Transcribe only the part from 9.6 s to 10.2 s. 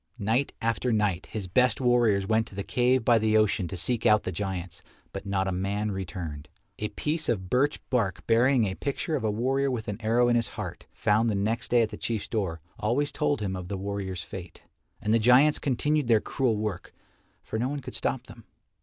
with an